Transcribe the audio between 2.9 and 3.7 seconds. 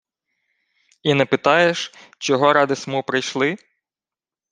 прийшли?